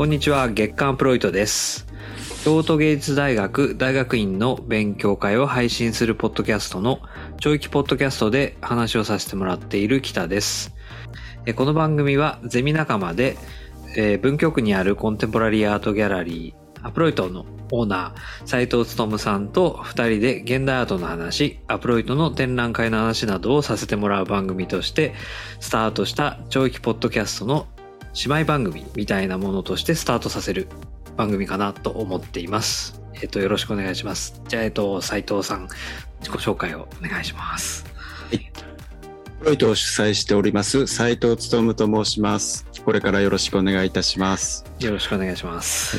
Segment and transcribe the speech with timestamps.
[0.00, 1.86] こんにちは、月刊 aaploit です。
[2.42, 7.02] 京都芸術大学大学院の勉強会を配信するポッドキャストの
[7.38, 10.74] 長期ポッドキャストで話をさせてもらっている北です。
[11.54, 13.36] この番組はゼミ仲間で、
[13.94, 25.12] えー文京区にあるコンテンポラリーアートギャラリー、 aaploit のオーナー、斉藤勉さんと二人で現代アートの話、 aaploit の展覧会の話などをさせてもらう番組として、
[25.60, 27.66] スタートした長期ポッドキャストの
[28.14, 30.68] 姉妹番組みたいなものとしてスタートさせる
[31.16, 33.00] 番組かなと思っています。
[33.14, 34.40] えっ、と、よろしくお願いします。
[34.48, 35.68] じゃあ、えっ、と、斉藤さん、
[36.20, 37.84] 自己紹介をお願いします。
[39.40, 42.66] プロイトを主催しております斉藤勉と申します。
[42.84, 44.66] これからよろしくお願いいたします。
[44.80, 45.98] よろしくお願いします。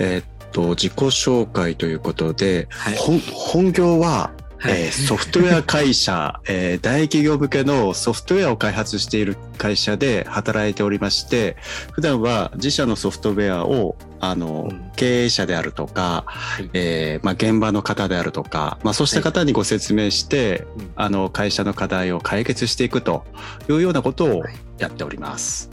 [0.00, 4.33] えーっと自己紹介ということで、はい本本業は、はい
[4.66, 11.56] えーソフトウェア会社、 えー大企業向けのソフトウェアを開発している会社で働いておりまして、
[11.92, 16.70] 普段は自社のソフトウェアをあの、うん経営者であるとか、はい。
[16.72, 23.24] えーまあ、現場の方であるとか、まあ、そうした方にご説明して、うんあの会社の課題を解決していくと
[23.68, 25.70] いうようなことをはいやっております。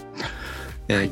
[0.88, 1.12] えーはい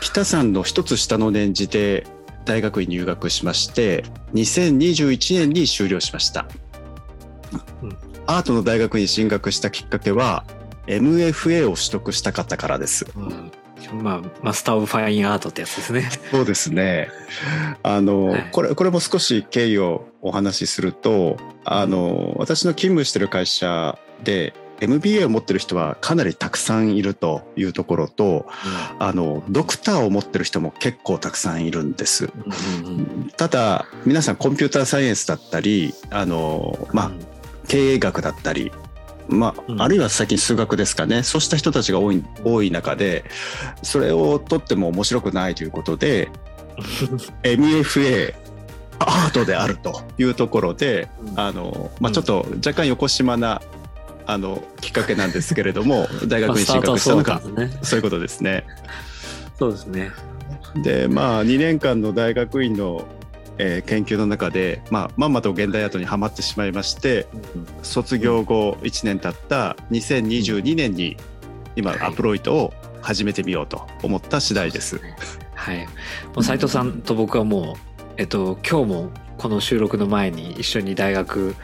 [0.00, 2.06] 北さんの一つ下の年次で
[2.44, 6.46] 大学院入学しまして2021年に修了しました。
[7.82, 10.44] うんアートの大学に進学したきっかけは
[10.86, 13.06] MFA を取得したかったからです。
[13.16, 13.50] うん
[14.00, 16.08] まあ、 Master of Fine Art ってやつですね。
[16.30, 17.08] そうですね。
[17.82, 28.46] あの、はいこれ、これも少し経緯をお話しすると、あの、私の勤務してる会社で、MBA を持ってる人はかなりたくさんいるというところと、
[28.98, 32.30] あの、ドクターを持ってる人も結構たくさんいるんです。
[32.82, 37.12] うんうんうんただ、皆さんコンピューターサイエンスだったり、あの、まあ、
[37.72, 38.70] 経営学だったり、
[39.28, 41.22] まあ、うんあるいは最近数学ですかね。
[41.22, 43.24] そうした人たちが多い、多い中で、
[43.82, 46.28] それを取っても面白くないということで、
[47.42, 48.34] MFA
[48.98, 53.62] アートであるというところで、うんあの、まあ、うんちょっと若干横島な、
[54.26, 57.80] あの、きっかけなんですけれども、 大学に進学したのが、まあスタートはそうですね。
[57.84, 58.66] そういうことですね。
[59.58, 60.10] そうですね。
[60.82, 63.08] で、まあ、2年間の大学院の、
[63.58, 67.26] えー研究の中で、まあ、まんまと現代アートにはまってしまいまして、
[67.82, 71.16] 卒業後1年経った2022年に
[71.76, 75.00] 今はいアプロイトを始めてみようと思った次第です。
[75.54, 75.86] はい。
[75.86, 75.86] も
[76.38, 77.76] う斉藤さんと僕はもう、
[78.16, 81.54] えっと、今日もこの収録の前に一緒に大学、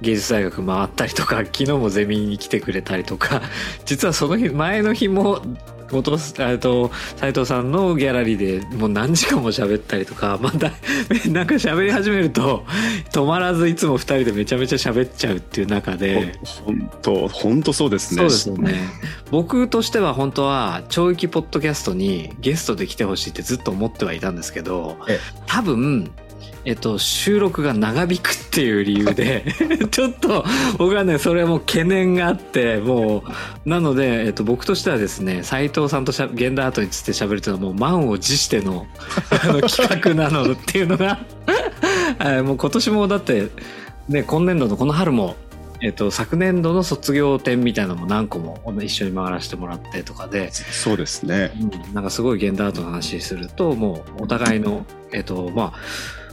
[0.00, 3.42] 芸術大学回ったりとか、昨日もゼミに来てくれたりとか、
[3.84, 5.42] 実はその日、前の日も、
[5.90, 10.72] 後藤えっと、斉藤さんのギャラリーでもう何時間も喋ったりとか、 また、
[11.30, 12.64] なんか喋り始めると、
[13.12, 18.18] 止まらずいつも二人でめちゃめちゃ喋っちゃうっていう中で、本当本当そうですね。
[18.18, 18.74] そうですよね。
[19.30, 26.10] 僕としては本当は長域ポッドキャストにゲストで来てほしいってずっと思ってはいたんですけどええ、多分、
[26.66, 29.44] えっと、収録が長引くっていう理由で、
[29.92, 30.44] ちょっと
[30.78, 33.22] 僕はね、それはもう懸念があって、も
[33.64, 38.88] う、なので、えっと、僕としてはですね、斉藤さんとしゃ現代アートについて喋るというのはもう満を持しての
[39.30, 41.20] あの企画なのっていうのが、
[42.18, 43.46] はいもう今年もだって、
[44.08, 45.36] ね、今年度のこの春も
[45.82, 51.52] えっと、昨年度の卒業展みたいなのも何個も一緒に回らせてもらってとかで、そうですね。
[51.60, 56.25] うんなんかすごい現代アートの話するともうお互いのえっとまあ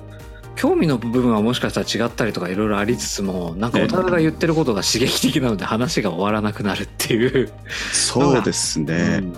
[0.56, 7.52] 興味の部分はもしかしたら違ったりとかいろいろありつつもなんかお互いが言ってることが刺激的なので話が終わらなくなるっていう、
[7.91, 9.22] そうですね。
[9.22, 9.34] うん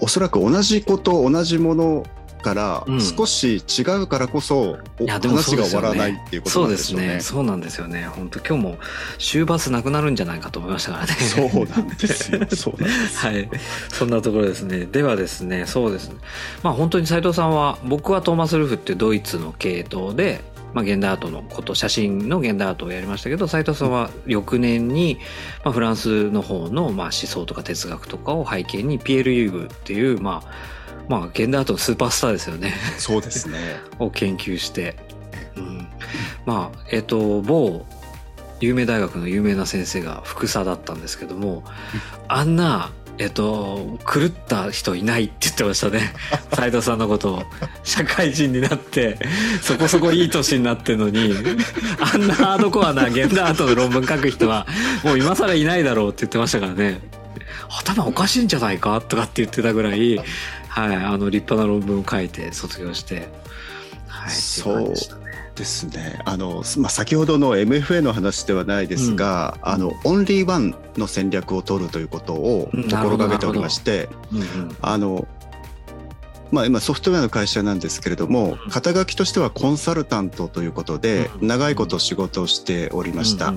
[0.00, 2.04] おおそらく同じこと同じもの
[2.46, 7.06] からうん少し違うからこそ、う話が終わらないっていうことなんですしょうね。
[7.14, 8.78] ねそうなんですよね本当今日も
[9.18, 12.46] 終バスなくなるんじゃないかと思いましたからねそうなんですよ。
[12.54, 13.18] そうなんです。
[13.18, 13.50] はい。
[13.88, 14.86] そんなところですね。
[14.86, 16.16] ではですね、そうですね。
[16.62, 20.40] まあ本当に斉藤さんは、僕はトーマス・ルフってドイツの系統で、
[20.74, 25.18] まあ現代アートのこと、写真の現代アートをやりましたけど、斉藤さんは翌年に、
[25.64, 30.50] まあフランスの方の、まあ思想とか哲学とかを背景に、ピエール・ユーグっていう、まあ、
[31.08, 32.74] まあ現代アートのスーパースターですよね。
[32.98, 33.58] そうですね。
[33.98, 34.96] を研究して、
[35.56, 35.88] うん、
[36.44, 37.86] まあえっ、と某
[38.60, 41.64] 有名大学の有名な先生が副佐だったんですけども、
[42.28, 46.12] あんなえっ、と狂った人いないって言ってましたね。
[46.54, 47.42] 斉藤さんのことを。
[47.82, 49.18] 社会人になって
[49.62, 51.36] そこそこいい年になってるのに
[52.00, 54.66] あんなハードコアな現代アートの論文書く人は
[55.04, 57.00] もう今更いないだろうって言ってましたからね。
[57.68, 60.18] 頭おかしいんじゃないかとかって言ってたぐらい、
[60.68, 63.28] はい、あの立派な論文を書いて卒業して、
[64.06, 65.25] はい、ってい感じ
[65.56, 66.20] ですね。
[66.24, 75.26] あの、まあ、先ほどの MFA の話ではないですが、あの、オンリーワンの戦略を取るということをうん心がけておりまして、うんうんあの、
[76.52, 83.52] まあ、今ソフトウェアの会社なんですけれども肩書きとしてはコンサルタントということで長いこと仕事をしておりました。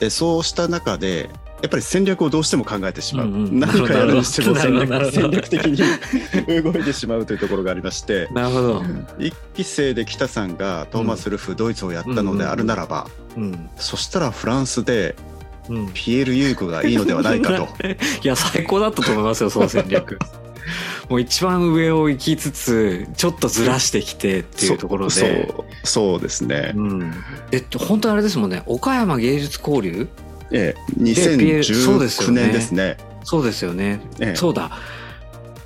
[0.00, 1.28] でそうした中で
[1.62, 8.28] やっぱり戦略をどうしても考えてしまう、うんうん、何かやるにしても戦略戦略的に動いてしまうというところがありまして。
[8.32, 8.82] なるほど。
[9.18, 13.06] 一期生で北さんがトーマス・ルフ、ドイツをやったのであるならば、
[13.36, 15.14] うんうん、そしたらフランスで
[15.94, 17.68] ピエール・ユークがいいのではないかと。
[18.22, 20.18] いや最高だったと思いますよその戦略。
[21.08, 25.12] もう一番上を行きつつちょっとずらしてきてっていうところで。
[25.12, 27.12] そうそうですね、うん、
[27.50, 28.62] えっと本当にあれですもんね。
[28.66, 30.08] 岡山芸術交流
[30.52, 32.96] ええ2019年ですね。
[33.24, 34.70] そうですよね、ええ、そうだ。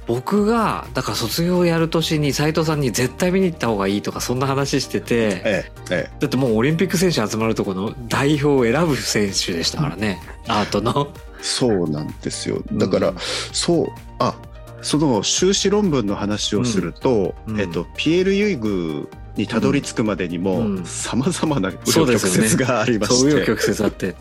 [0.07, 11.09] 僕がだから卒業やる年に斎藤さんに絶対見に行った方がいいとかそんな話してて、ええええ、だってもうオリンピック選手集まるとこの代表を選ぶ選手でしたからね、うん、アートの。
[11.43, 12.63] そうなんですよ。
[12.73, 13.17] だから、うん、
[13.53, 13.87] そう
[14.19, 14.37] あ
[14.83, 24.15] その修士論文の話をすると、うん、えっと、ピエール・ユイグにたどり着くまでにもさまざまな紆余曲折がありまして、ね、曲折あって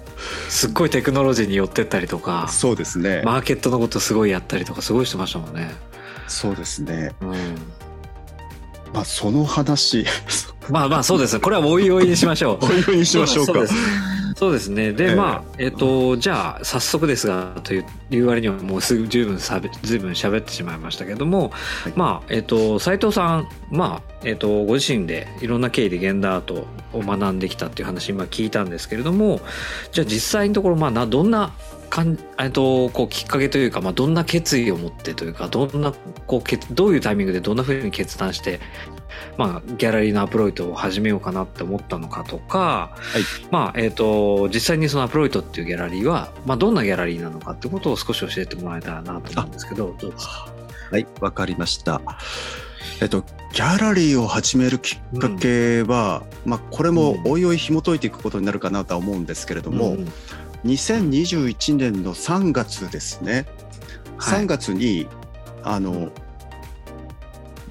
[0.50, 2.48] すっごいテクノロジーに寄ってったりとか。
[2.50, 3.22] そうですね。
[3.24, 5.72] マーケットのことすごいやったりとかすごいしてましたもんね。
[6.28, 7.30] そうですね、うん、
[8.94, 10.06] まあその話。
[10.70, 11.40] まあまあそうです。
[11.40, 12.66] これはおいおいにしましょう。
[12.66, 13.54] おいおいにしましょうか
[14.36, 14.92] そうですね。
[14.92, 17.80] で、えー、まあ、えっ、ー、と、じゃあ、早速ですが、とい
[18.20, 21.52] う割にはもうすぐ十分さべ、ずいぶん喋ってしまいましたけども、
[21.84, 29.40] はい、まあ、えっ、ー、と、斉藤さん、まあ、えっ、と、ご自身でいろんな経緯で現代アートを学んできたっていう話、今聞いたんですけれども、
[29.94, 31.54] じゃあ実際のところ、まあ、な、どんな
[31.90, 35.94] かんえっと、こうきっかけというか、まあ、どんな決意を持ってというかどんな
[36.28, 38.60] こうけどういうタイミングでどんなふうに決断して
[39.38, 43.22] まあ、ギャラリーのアプロイトを始めようかなって思ったのかとか、はい、
[43.52, 50.54] まあ、えっ、ー、と、実際にそのアプロイトっていうギャラリーは、まあ、どんなギャラリーなのかってことを少し教えてもらえたらなと思うんですけど、どうですか？
[50.92, 52.02] はい、わかりました。
[53.02, 53.22] えっと、
[53.54, 60.12] ギャラリーを始めるきっかけは、うん、まあ、これもおいおい紐解いていくことになるかなとは思うんですけれども、うん、
[60.66, 63.46] 2021年の3月ですね、
[64.18, 65.08] はい、3月に
[65.64, 66.12] あの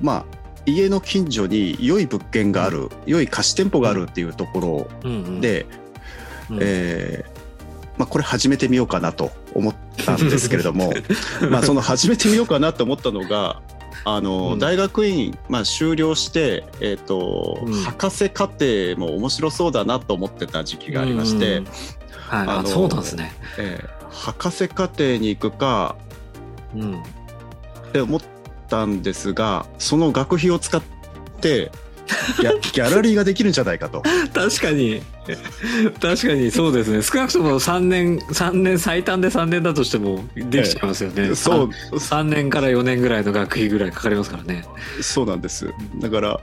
[0.00, 0.34] まあ
[0.66, 5.10] 家の近所に良い物件がある、良い貸し店舗があるっていうところ
[5.40, 5.66] で、
[6.58, 7.22] え
[7.98, 9.74] まあ、これ始めてみようかなと思っ
[10.06, 10.94] たんですけれども
[11.50, 13.60] まあその始めてみようかなと思ったのが
[14.06, 21.62] あの、大学院、まあ、修了して、えーと、うん、博士課程も面白そうだなと思ってた時期がありまして、
[22.20, 25.96] はい、あのそうなんですね、えー、博士課程に行くか、
[26.74, 27.02] うん、っ
[27.92, 28.20] て思っ
[28.68, 30.82] たんですがその学費を使っ
[31.40, 31.70] て
[32.40, 34.02] ギャギャラリーができるんじゃないかと。
[34.32, 35.02] 確かに。
[36.00, 36.50] 確かに。
[36.50, 37.02] そうですね。
[37.02, 41.66] 少なくとも3年3年最短で3年だとしてもできちゃいますよね、ええ、そう。
[41.66, 44.64] 3, 3年から4年ぐらいの学費ぐらいかかりますからね。
[45.00, 45.72] そうなんです。
[46.00, 46.40] だから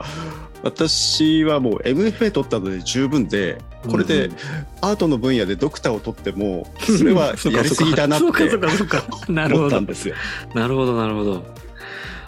[0.62, 3.58] 私はもう MFA 取ったので十分で
[3.88, 4.30] これで
[4.80, 10.14] アートの分野でドクターを取ってもそれは やりすぎだなって思ったんですよ。
[10.54, 11.44] なるほどなるほど。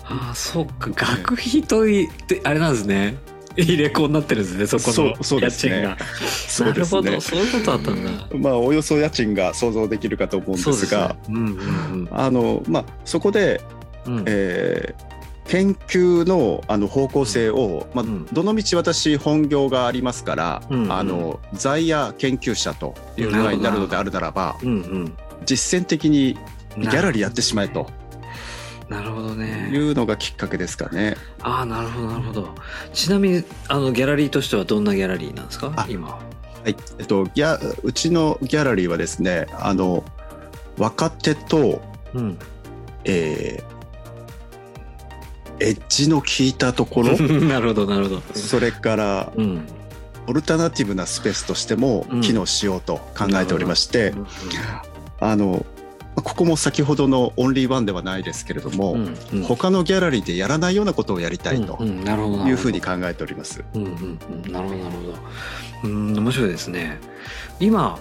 [0.06, 0.90] ああそっか。
[0.90, 3.16] 学費といってあれなんですね
[3.56, 5.82] 入れ子になってるんですねそこの家賃が、ね、
[6.60, 8.36] なるほどそういうことだったんだ。
[8.36, 11.16] まあおよそ家賃が想像できるかと思うんですが
[12.10, 13.60] あのまあそこで、
[14.06, 15.14] うん、えー
[15.46, 26.38] 研究のあの方向性を、まあ、どのみち私本業がありますから、うんうん、あの在野研究者という具合になるのであるならば、うんうん、実践的に
[26.78, 27.90] ギャラリーやってしまえと。
[28.88, 29.70] なるほどね。
[29.72, 31.16] いうのがきっかけですかね。
[31.42, 32.54] ああ、なるほど、なるほど。
[32.92, 35.86] ちなみに、あの、ギャラリーとしてはどんなギャラリーなんですか？
[35.88, 36.08] 今。
[36.08, 36.18] は
[36.66, 36.76] い。
[36.98, 40.04] えっと、ギャ、うちのギャラリーはですね、あの、
[40.78, 41.80] 若手と、
[42.14, 42.38] うん、
[43.04, 49.66] えー、エッジの効いたところ なるほどなるほどそれから、うん、
[50.26, 54.26] オルタナティブなスペースとしても機能しようと考えておりまして、うん、
[55.20, 55.64] あの
[56.16, 63.64] ここも先ほどのオンリーワンではないですけれども、うんうん、他のギャラリーでやらないようなことをやりたいというふうに考えております。
[63.74, 65.14] うんうんうん、なるほどなるほど。
[65.84, 66.98] うん面白いですね。
[67.60, 67.98] 今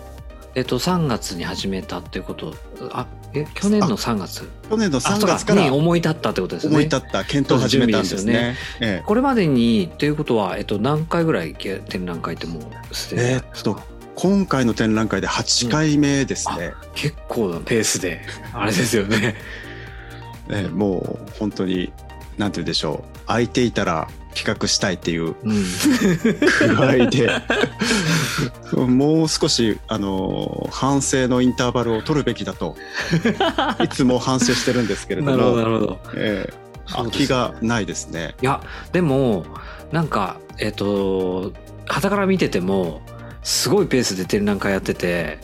[0.56, 2.54] えっと3月に始めたっていうこと
[2.92, 4.48] あえ去年の3月？
[4.70, 6.76] 去年の3月からに思い立ったってことですね。
[6.76, 8.56] 思い立った検討を始めたんですね、ね。
[8.80, 12.60] ええ、これまでにということは、えっと、何回ぐらい展覧会っても
[12.92, 13.82] うすでにえっと
[14.16, 18.22] 今回の展覧会で8回目ですね、うん、結構なペースで
[18.54, 19.36] あれですよね。
[20.48, 21.92] ねもう本当に
[22.38, 23.28] なんて言うでしょう。
[23.28, 25.64] 空いていたら企画したいっていう、うん、
[26.76, 27.30] 具合で。
[28.76, 32.76] もう少しあの反省のインターバルを取るべきだと
[33.84, 38.36] いつも反省してるんですけれどもなるほどなるほど、えー空きがないですね。
[38.42, 39.46] いやでも
[39.92, 41.54] なんかえっ、と
[41.88, 43.02] 傍から見てても
[43.44, 45.40] すごいペースで展覧会やってて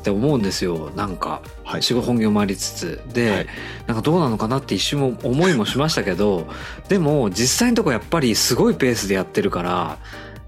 [0.00, 0.90] って思うんですよ。
[0.94, 1.82] なんかはい。
[1.82, 3.00] 仕事本業もありつつ。
[3.12, 3.46] で、はい。
[3.88, 6.46] なんかどうなのかなって一瞬も思いもしましたけど
[6.88, 9.98] でも実際のとこやっぱりすごいペースでやってるから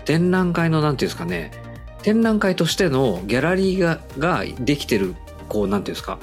[0.04, 1.50] 展覧会のなんていうんですかね。
[2.02, 5.16] 展覧会としてのギャラリーがができてる
[5.49, 6.18] こうなんていうんですか。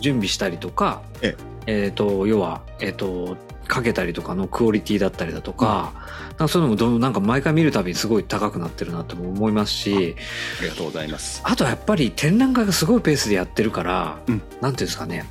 [0.00, 1.88] 準備したりとかええ。
[1.88, 3.36] っ、と要はえっ、と
[3.68, 5.92] かけたりとかのクオリティだったりだとか,、
[6.30, 10.16] なんかそういうのもどんなんか毎回見るたびにすごい高くなってるなとも思いますし
[10.58, 11.42] ありがとうございます。
[11.44, 14.42] あとはやっぱり展覧会がすごいペースでやってるから、うん。
[14.60, 15.26] なんていうんですかね。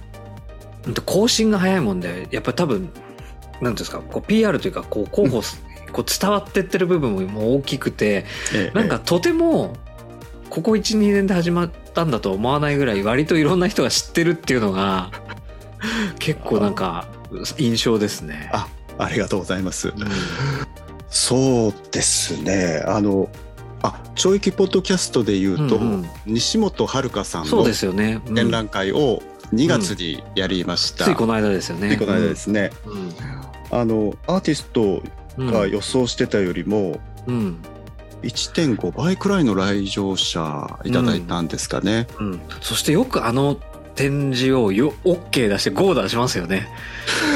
[1.06, 2.94] 更新が早いもんでやっぱり多分なんて
[3.66, 9.76] いうんですかこう PR というかこう広報す、こう伝わってってる部分も大きくてええなんかとても
[10.50, 15.12] ここ12年で始まったんだと思わないぐらい割といろんな人が知ってるっていうのが
[16.20, 17.08] 結構なんか
[17.58, 18.50] 印象ですね。
[18.54, 18.68] あ
[18.98, 19.90] ありがとうございます。
[19.90, 19.96] うん
[21.10, 22.84] そうですね。
[22.86, 23.30] あの、
[23.82, 28.22] あ、懲役ポッドキャストで言うと、うんうん西本遥さんそうのですよね。
[28.28, 29.22] うん展覧会を
[29.54, 31.06] 2月にやりました。
[31.06, 31.90] ついこの間ですよね。
[31.90, 32.72] ついこの間ですね。
[32.86, 33.80] うん。
[33.80, 35.02] あの、アーティスト
[35.38, 37.58] うんが予想してたよりも、うん
[38.24, 42.08] 1.5倍くらいの来場者いただいたんですかね。
[42.20, 43.60] うん、そしてよくあの
[43.98, 46.70] 展示をよ OK 出して GO 出しますよね。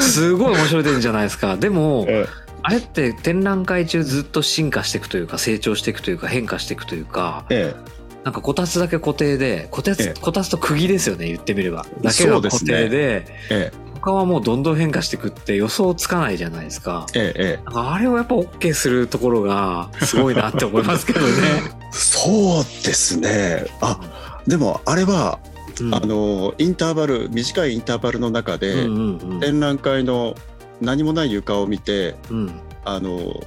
[0.00, 1.56] すごい面白い展示じゃないですか。
[1.58, 2.26] でもえ
[2.62, 7.74] あれって展覧会中ずっと進化していくというか成長していくというか変化していくというかえ
[8.22, 10.20] なんかこたつだけ固定でこたつ,、ええ。
[10.20, 11.84] こたつと釘ですよね言ってみれば。
[12.00, 13.72] だけが固定でええ。
[13.94, 17.06] 他はもうどんどん変化していくって予想つかないじゃないですか。
[17.14, 17.64] ええええ。
[17.64, 21.26] なんかあれをやっぱ OK するところがすごいなって思いますけどね。
[21.90, 23.66] そうですね。
[23.80, 23.98] あ、
[24.46, 25.38] でもあれは、
[25.82, 25.94] うん。
[25.94, 29.40] あの、インターバル、短いインターバルの中で、うんうんうん。
[29.40, 30.34] 展覧会の
[30.80, 32.52] 何もない床を見て、うん。
[32.84, 33.40] あの、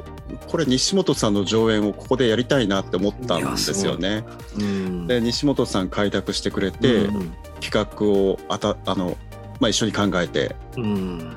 [0.48, 4.24] これ西本さんの上演をここでやりたいなって思ったんですよね。
[4.58, 4.64] う。
[4.64, 5.08] ん。
[5.08, 9.18] で、西本さん開拓してくれて、うん企画をあた、あの、
[9.60, 11.36] まあ、一緒に考えて、うん。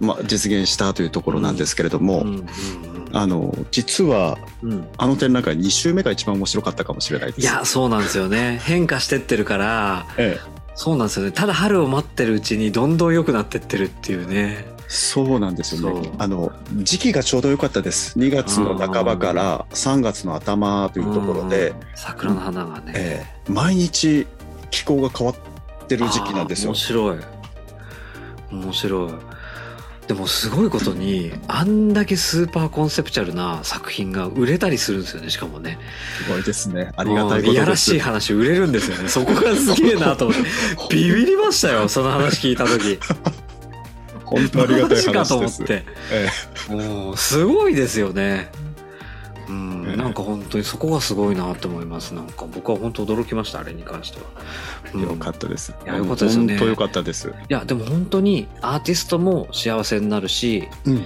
[0.00, 4.72] まあ、実現したというところなんですけれども、うんうんあの、実は、うん。
[4.72, 7.40] うんあの展覧会2週目が一番面白かったかもしれないです。
[7.40, 8.60] いやそうなんですよね。
[8.64, 11.32] 変化してってるからええ、そうなんですよね。
[11.32, 14.66] ただ春を待ってるうちにどんどん良くなってってるっていうね。
[14.88, 16.10] そうなんですよね。
[16.18, 16.52] あの、
[16.82, 18.18] 時期がちょうど良かったです。
[18.18, 23.52] 2月の半ばから3月の頭というところでうん、桜の花がね、ええ。
[23.52, 24.26] 毎日
[24.70, 26.70] 気候が変わってる時期なんですよ。
[26.70, 26.74] 面。
[26.76, 27.18] 白い。
[28.52, 29.12] 面白い
[30.06, 35.78] でもすごいことにあんだけスーパーコンセプチャルな作品が売れたりするんですよねしかもね。
[36.24, 36.92] すごいですね。
[36.96, 37.52] ありがたいもうことです。
[37.52, 39.08] いやらしい話売れるんですよね。
[39.08, 40.36] そこがすげえなと思っ
[40.88, 40.94] て。
[40.94, 42.98] ビビりましたよ その話聞いた時。
[44.24, 45.56] 本当ありがたいマジかと話です。
[45.56, 45.84] 思って。
[46.10, 46.28] え。
[46.74, 48.50] もうすごいですよね
[49.48, 49.96] うん、ええ。
[49.96, 52.14] なんか本当にそこがすごいなって思います。
[52.14, 54.26] なんか僕は本当驚きましたあれに関しては、
[54.94, 55.00] うん。
[55.00, 55.74] えよかったです。
[55.84, 56.54] いやよかったですよね。
[56.54, 57.28] 本当よかったです。
[57.28, 61.04] いやでも本当にアーティストも幸せになるしうん。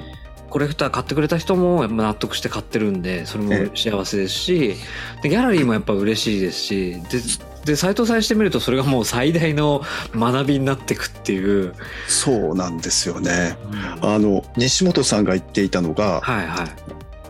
[0.51, 4.77] コレクター買ってくれた人も納得して買ってるんでそれもえ幸せですし
[5.23, 7.21] でギャラリーもやっぱ嬉しいですしで
[7.69, 9.83] で斉藤さんにしてみるとそれがもう最大の
[10.15, 11.75] 学びになっていくっていう、
[12.09, 13.59] そうなんですよね。
[13.71, 16.47] はいあの、西本さんが言っていたのが、はい、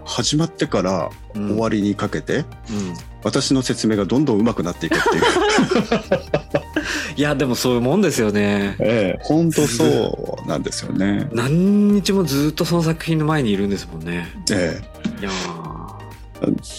[0.08, 1.48] 始まってからうん。
[1.48, 2.46] 終わりにかけて、うん。
[3.22, 5.22] 私の説明がどんどん上手くなっていくっていう。
[7.16, 8.76] いやでもそういうもんですよね。
[8.78, 11.28] ええ、本当そうなんですよね。
[11.32, 14.28] 何日もずっとその作品の前にいるんですもんね。
[14.50, 14.80] え
[15.20, 15.30] いや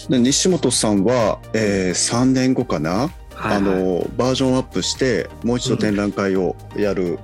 [0.10, 3.58] 西本さんは、えー、3年後かな、はいはい。
[3.58, 7.20] あのバージョンアップしてもう一度展覧会をやる、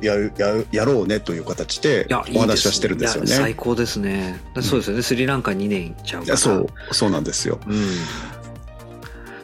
[0.00, 3.54] やるやるやろうねという形でお話はしてるんですよいや最ね。
[3.56, 4.40] 高ですね。
[4.60, 6.36] そうですよね、スリランカ2年行っちゃうから。
[6.36, 7.58] そうそうなんですよ。
[7.66, 7.76] うん。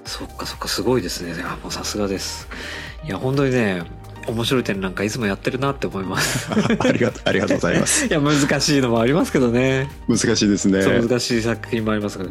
[0.05, 1.35] そっかそっかすごいですね。
[1.43, 2.49] あもうさすがです。
[3.05, 3.83] いや本当にね
[4.27, 6.49] 面白い展覧会いつもやってるなって思います。
[6.81, 8.07] ありがとうありがとうございます。
[8.07, 9.89] いや難しいのもありますけどね。
[10.09, 10.85] 難しいですね。
[10.85, 12.31] 難しい作品もありますけど。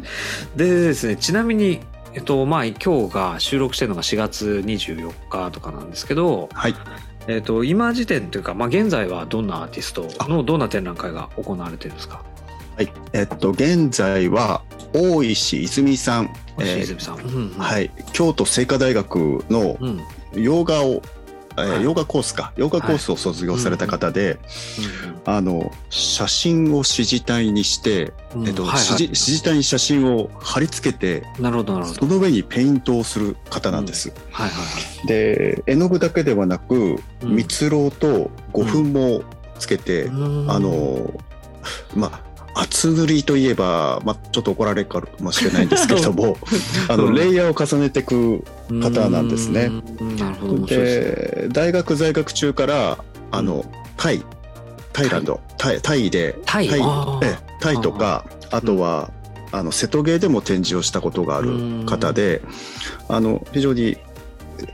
[0.56, 1.80] でですねちなみに
[2.14, 6.74] えっとまあ今日が収録してるのが4月24日とかなんですけど、はい。
[7.26, 12.22] えっと今時点というか、まあ、現在はどんなアーティストのどんな展覧会が行われてるんですか？
[12.76, 12.92] はい。
[13.12, 14.62] えっと現在は
[14.92, 17.48] 大石泉さん、えー石泉さん、うんうん。
[17.58, 17.90] はい。
[18.12, 19.78] 京都精華大学の
[20.34, 21.02] 洋画を、
[21.56, 21.84] えーはい。
[21.84, 22.52] 洋画コースか。
[22.56, 24.38] 洋画コースを卒業された方で、
[25.24, 28.48] あの写真を指示体にして、うん。
[28.48, 32.00] えっと体に写真を貼り付けてなるほどなるほど。
[32.00, 34.12] その上にペイントをする方なんです。
[34.30, 34.62] はいは
[35.02, 37.36] いで絵の具だけではなくうん。
[37.36, 39.22] 蜜蝋と胡粉も
[39.58, 40.50] つけて、うん。
[40.50, 41.20] あの
[41.94, 46.36] まあ厚塗りといえば、まあ、ちょっと怒られるかもしれないんですけれども
[46.88, 47.14] あのうん。
[47.14, 48.44] レイヤーを重ねていく
[48.82, 49.70] パターンなんですね。
[50.00, 50.16] うん。
[50.16, 50.66] なるほど。
[50.66, 52.98] で大学在学中から
[53.30, 53.64] あの、
[53.96, 54.22] タイ
[54.92, 55.80] タイランドタイ。
[55.80, 56.70] タイでタイ？
[57.60, 59.10] タイとかあとは、
[59.50, 62.42] あの瀬戸芸でも展示をしたことがある方で
[63.08, 63.96] あの非常に、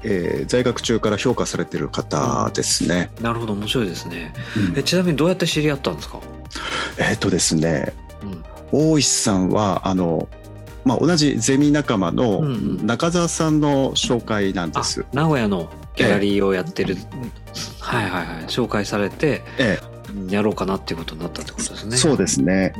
[0.02, 3.10] えー在学中から評価されてる方ですね。
[3.20, 4.34] なるほど面白いですね。
[4.56, 4.78] うん。
[4.78, 6.18] えちなみにどうやって知り合ったんですか、
[7.00, 7.92] えっ、とですね
[8.23, 8.45] うん。
[8.73, 10.28] 大石さんはあの、
[10.85, 12.49] まあ、同じゼミ仲間のうんう
[12.83, 12.87] ん。
[12.87, 15.04] 中澤さんの紹介なんであす。
[15.12, 16.97] 名古屋のギャラリーをやってる、
[17.80, 18.45] はいはいはい。
[18.45, 19.80] 紹介されてえ
[20.28, 21.95] やろうかなっていうことになったってことですね。
[21.95, 22.73] え、そうですね。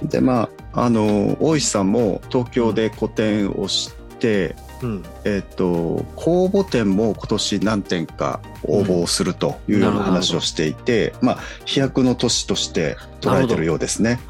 [0.00, 0.08] うん。
[0.08, 14.20] でまああの大石さんも東京で個展をして、うんえっ、と公募展も今年何点か応募をするというような話をしていて、まあ飛躍の年として捉えてるようですね。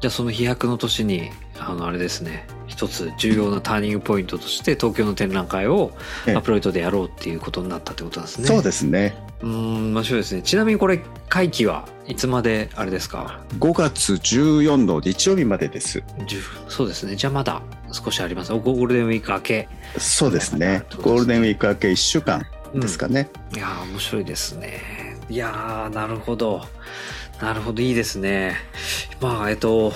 [0.00, 5.92] じゃあその飛躍の年にあのあれですね一つ重要なターニングポイントとして東京の展覧会を
[6.26, 8.46] ええアプロイトでやろうっていうことになったってことなんですね。
[8.46, 9.16] そうですね。
[9.42, 10.42] うーん面白いですね。
[10.42, 16.02] ちなみにこれ会期はいつまであれですか？5月14の日曜日までです。
[16.18, 17.16] 10そうですね。
[17.16, 18.52] じゃあまだ少しあります。
[18.52, 19.68] ゴールデンウィーク明け。
[19.98, 20.82] そうですね。
[21.02, 23.30] ゴールデンウィーク明け1週間ですかね。
[23.54, 24.80] いやー面白いですね。
[25.28, 26.62] いやーなるほど。
[27.40, 27.82] なるほど。
[27.82, 28.56] いいですね。
[29.20, 29.92] まあえっと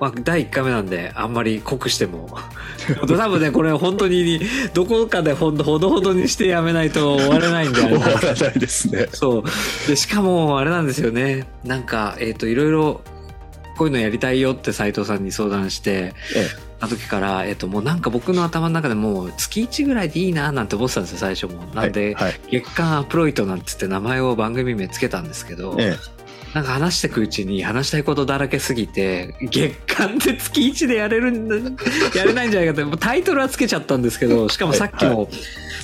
[0.00, 2.28] まあ、第1回目なんであんまり濃くしても。
[3.06, 4.40] 多分ねこれ本当に
[4.72, 9.08] どこかでほんとほどほどにしてやめないと終われないんで終わらないですね。
[9.12, 9.44] そう。
[9.86, 11.46] でしかもあれなんですよね。
[11.62, 13.02] なんかえっ、といろいろ
[13.76, 16.48] こういうのやりたいよって斉藤さんに相談してえ
[16.80, 21.62] た時から、えっともうなんか僕の頭の中でもう月1ぐらいでいいななんて思ってたんですよ最初も。
[21.74, 22.40] なんで、はいはい。
[22.50, 25.96] 月間アプロイトなんつって名前を番組名つけたんですけど、え
[26.54, 35.28] なんか話してくうちに話したいことだらけすぎて月間で月1でやれるんだやれないんじゃないかってタイトルはつけちゃったんですけどしかもさっきも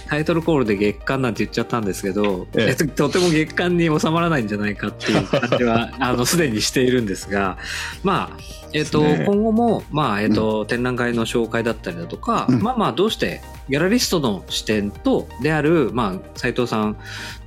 [0.09, 2.69] タイトルコールで月間なんて言っちゃったんですけど、ええ。
[2.69, 7.59] えっととても月間に収まらないんじゃないかっていう感じはあのすでにしているんですが
[8.05, 12.63] まあえっと今後も、まあえっと展覧会の紹介だったりだとか、うん。
[12.63, 16.97] まあまあどうしてギャラリストの視点とである、まあ、斉藤さん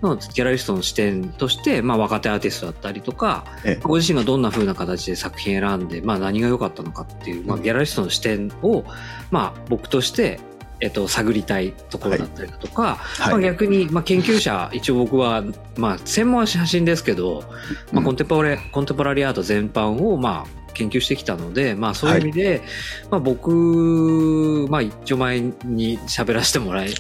[0.02, 3.82] のギャラリストの視点として、まあ、若手アーティストだったりとかええ。
[3.82, 8.84] ご自身がどんな風な形で作品選んで、まあ、何が良かったのかっていう、まあ、うんギャラリストの視点を、
[9.32, 10.40] まあ、僕として、
[10.82, 13.44] えっと、探りたいところだったりだとか、まあ、はい。
[13.44, 15.44] 逆に、まあ、研究者一応僕は、
[15.78, 17.44] まあ、専門は写真ですけど、
[17.94, 22.62] まあ、うんコンテンポラリコンテンポラリーアート全般を、まあ、研究してきたので、まあ、そういう意味で、
[23.12, 26.94] まあ、僕、まあ、一丁前に喋らせてもらえる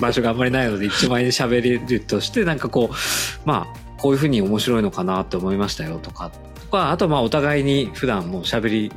[0.00, 8.92] 場所があんまりないので、一丁前に喋れるとして、なんかこう、まあ、こういうふうに面白いのかなって思いましたよとか、とか、あとまあお互いに普段もう喋り、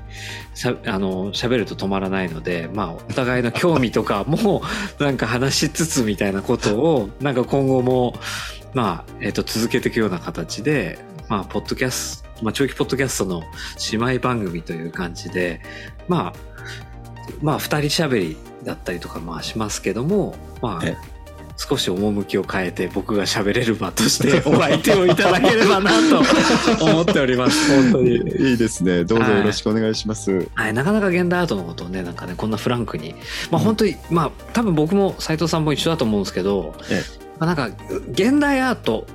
[0.54, 4.64] しゃあの、喋ると止まらないので、まあお互いの興味とか も
[5.00, 8.20] なんか話しつつみたいなことを、なんか今後も、
[8.74, 13.44] まあ、えっ、と、続けていくような形で、まあ、ポッドキャスト、まあ、長期ポッドキャストの
[13.92, 15.62] 姉妹番組という感じで、
[16.08, 16.58] まあ、
[17.42, 20.98] まあ、二人喋りだったりとか、まあ、しますけども、まあえ、
[21.58, 26.22] 少し趣を変えて僕が喋れる場として お相手をいただければなと
[26.86, 27.76] 思っております。
[27.76, 28.16] 本当に。
[28.16, 29.04] いいですね。
[29.04, 30.48] どうぞよろしくお願いします。
[30.54, 33.16] はい、なかなか現代アートのことをね、なんかね、こんなフランクに。
[33.50, 37.04] まあ本当に、まあ多分僕も斉藤さんも一緒だと思うんですけど、え
[37.40, 37.70] まあなんか、
[38.12, 39.08] 現代アート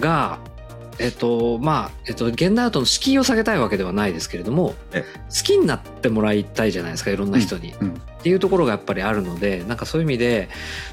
[0.00, 0.40] が、
[0.98, 7.74] えっと、まあ、えっと、現代アートの敷居を下げたいわけではないですけれども、え好きになってもらいたいじゃないですか、いろんな人に。
[7.80, 10.48] うんっていうところがやっぱりあるので、なんかそういう意味で、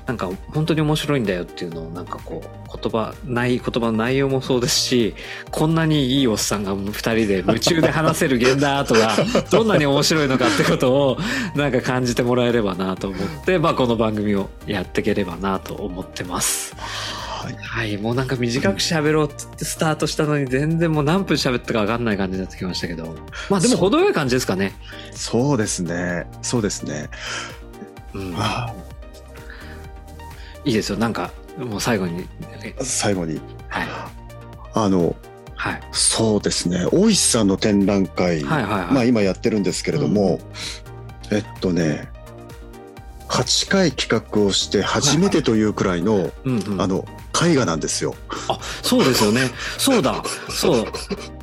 [0.05, 5.15] なんか本当に面白いんだよっていうのを、なんかこう、言葉、ない、言葉の内容もそうですし、
[5.49, 9.15] こんなにいいおっさんが二人で夢中で話せる現代アートが
[9.49, 11.17] どんなに面白いのかってことを、
[11.55, 16.75] なんか感じてもらえればなと思って、まあこの番組をやっていければなと思ってます。
[17.45, 17.55] はい。
[17.55, 23.15] はい、もうなんか短く喋ろうっつってスタートしたのに全然もう何分喋ったか分かんない感じになってきましたけど。
[23.49, 24.73] まあでも程よい感じですかね。
[25.11, 26.27] そうですね。
[26.41, 27.09] そうですね。
[28.13, 28.33] うん。
[28.37, 28.73] あ
[30.63, 30.97] いいですよ。
[30.97, 32.27] なんか、もう最後に。
[32.63, 33.39] え最後に。
[33.69, 33.87] はい。
[34.73, 35.15] あの、
[35.55, 35.81] はい。
[35.91, 36.85] そうですね。
[36.91, 38.93] 大石さんの展覧会、はいはいはい。
[38.93, 40.39] まあ今やってるんですけれども、
[41.31, 42.09] えっとね、
[43.29, 47.05] 8回企画をして初めてというくらいの、うんうん、あの、
[47.43, 48.15] 絵画なんですよ。
[48.49, 49.51] あ、そうですよね。
[49.77, 50.23] そうだ。
[50.49, 50.85] そう。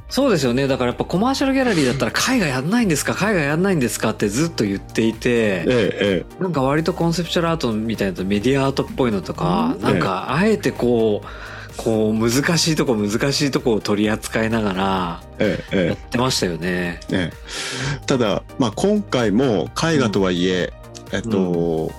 [0.09, 0.69] そうですよね。
[0.69, 3.13] だからやっぱコマーシャルギャラリーだったら絵画やんないんですか？
[3.13, 17.01] 絵画やんないんですかってずっと言っていて、ええ、えなんか割とコンセプチュアルアートみたいなとメディアアートっぽいのとか、うんなんかあえてこう、こう難しいとこ難しいとこを取り扱いながらええやってましたよね。
[17.11, 20.75] ええただ、まあ、今回も絵画とはいえ、
[21.13, 21.91] えっと、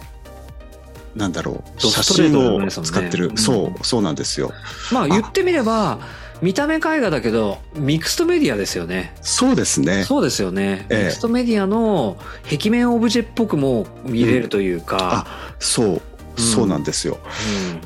[1.16, 4.52] なんだろうド写真を使ってる、うんそうそうなんですよ。
[4.92, 6.00] まあ言ってみれば
[6.42, 9.16] 見た目絵画だけどミクストメディアですよね。
[9.22, 10.04] そうですね。
[10.04, 10.86] そうですよね。
[10.90, 10.98] ええ。
[11.04, 12.18] ミクストメディアの
[12.50, 15.28] 壁面オブジェっぽくも見れるというか。
[15.60, 16.02] そう
[16.36, 17.20] そうなんですよ、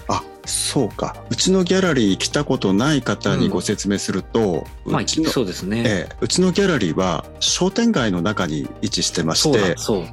[0.07, 1.17] あそうか。
[1.29, 4.93] うちのギャラリー来たことない方にご説明すると、うん。
[4.93, 5.83] まあそうですね。
[5.85, 10.05] ええうちのギャラリーは商店街の中に位置してましそうてだそう。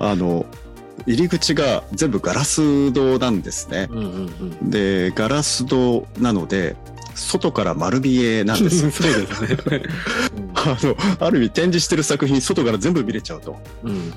[0.00, 0.44] あの
[1.08, 3.88] 入り口が全部ガラス戸なんですね。
[3.90, 4.04] うんうん
[4.62, 6.76] うんでガラス戸なので
[7.14, 9.82] 外から丸見えなんですよ そうですね。
[10.54, 13.56] あのある意味展示してる作品外から全部見れちゃうと。
[13.82, 14.12] うん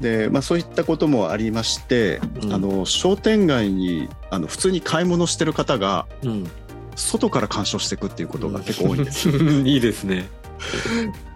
[0.00, 6.46] で、まあ、そういったこともありまして、うんあの商店街にあの普通に買い物してる方がうん。
[6.94, 9.28] 外から鑑賞していくっていうことが結構多いんです。
[9.30, 10.28] う んいいですね。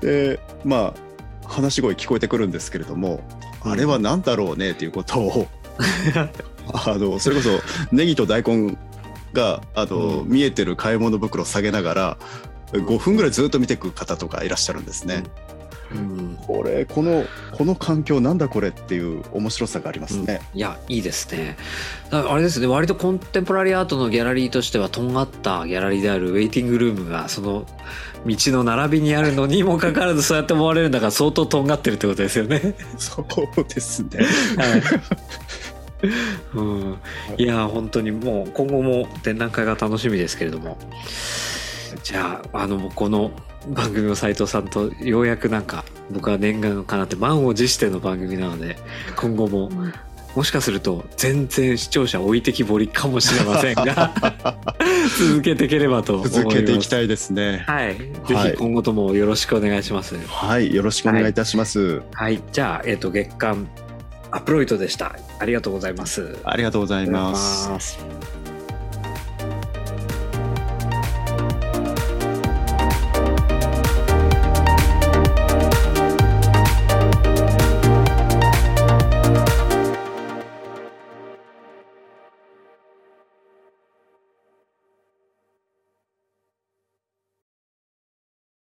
[0.01, 5.49] でまあ話し声聞こえてくるんですけれども、うんあれは何だろうねっていうことを
[6.73, 8.77] あのそれこそネギと大根
[9.33, 10.29] があの、うん。
[10.29, 12.19] 見えてる買い物袋下げながら
[12.73, 15.25] 5分ぐらいずっと見ていく方とかいらっしゃるんですね。
[15.95, 16.39] うん。
[16.47, 20.41] これこのこの環境なんだこれっていう面白さがありますね。
[20.55, 21.57] いやいいですね。
[22.11, 22.67] あれですね。
[22.67, 27.67] 割とコンテンポラリーアートのギャラリーとしてはとんがったギャラリーであるウェイティングルームがその
[28.27, 32.75] 道の並びにあるのにもかかわらずそうやって思われるんだから相当とんがってるってことですよね。
[32.99, 34.09] そうですね。
[34.57, 34.83] はい。
[36.55, 36.99] うん、
[37.39, 40.77] いや本当にもう今後も展覧会が楽しみですけれども。
[42.03, 43.31] じゃああのこの
[43.69, 48.77] 番組を斉藤さんとようやくなんか僕は念願かなって満を持しての番組なので
[49.17, 49.71] 今後も
[50.35, 54.15] もしかすると全然視聴者置いてきぼりかもしれませんが
[55.19, 56.41] 続けていければと思います。
[56.43, 57.65] 続けていきたいですね。
[57.67, 57.97] はい。
[57.97, 60.17] ぜひ今後ともよろしくお願いします。
[60.27, 62.03] はい、よろしくお願いいたします。
[62.13, 62.41] はい。
[62.53, 63.69] じゃあ、えっと月間
[64.31, 65.17] アプロイトでした。
[65.39, 66.39] ありがとうございます。
[66.45, 67.07] ありがとうござい。
[67.07, 67.99] ます